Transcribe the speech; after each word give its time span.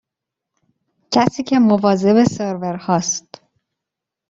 کسی 1.11 1.43
که 1.43 1.59
مواظب 1.59 2.23
سرورها 2.23 2.95
است. 2.95 3.41